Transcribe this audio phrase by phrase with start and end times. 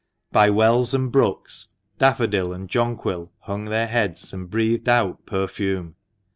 [0.31, 5.95] By wells and brooks, daffodil and jonquil hung their heads and breathed out perfume.